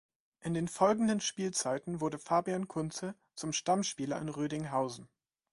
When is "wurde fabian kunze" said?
2.01-3.13